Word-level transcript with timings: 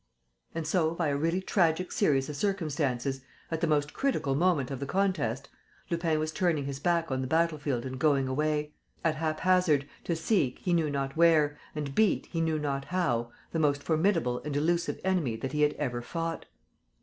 And 0.55 0.65
so, 0.65 0.95
by 0.95 1.09
a 1.09 1.15
really 1.15 1.41
tragic 1.43 1.91
series 1.91 2.27
of 2.27 2.35
circumstances, 2.35 3.21
at 3.51 3.61
the 3.61 3.67
most 3.67 3.93
critical 3.93 4.33
moment 4.33 4.71
of 4.71 4.79
the 4.79 4.87
contest, 4.87 5.47
Lupin 5.91 6.17
was 6.17 6.31
turning 6.31 6.65
his 6.65 6.79
back 6.79 7.11
on 7.11 7.21
the 7.21 7.27
battlefield 7.27 7.85
and 7.85 7.99
going 7.99 8.27
away, 8.27 8.73
at 9.03 9.17
haphazard, 9.17 9.87
to 10.05 10.15
seek, 10.15 10.57
he 10.57 10.73
knew 10.73 10.89
not 10.89 11.15
where, 11.15 11.55
and 11.75 11.93
beat, 11.93 12.25
he 12.31 12.41
knew 12.41 12.57
not 12.57 12.85
how, 12.85 13.31
the 13.51 13.59
most 13.59 13.83
formidable 13.83 14.41
and 14.43 14.55
elusive 14.57 14.99
enemy 15.03 15.35
that 15.35 15.51
he 15.51 15.61
had 15.61 15.73
ever 15.73 16.01
fought. 16.01 16.47